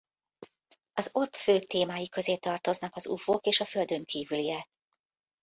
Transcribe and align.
Az 0.93 1.09
Orb 1.13 1.33
fő 1.33 1.59
témái 1.59 2.09
közé 2.09 2.37
tartoznak 2.37 2.95
az 2.95 3.07
ufók 3.07 3.45
és 3.45 3.59
a 3.59 3.65
földönkívüliek. 3.65 4.67